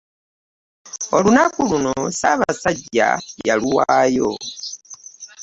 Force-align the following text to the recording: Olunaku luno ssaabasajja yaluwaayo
Olunaku 1.15 1.59
luno 1.69 1.93
ssaabasajja 2.11 3.09
yaluwaayo 3.47 4.29